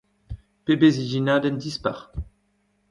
Pebezh 0.63 0.99
ijinadenn 1.03 1.61
dispar! 1.61 1.99